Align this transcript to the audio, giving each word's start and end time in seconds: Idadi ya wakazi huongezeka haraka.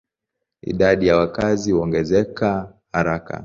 Idadi 0.63 1.07
ya 1.07 1.17
wakazi 1.17 1.71
huongezeka 1.71 2.73
haraka. 2.91 3.39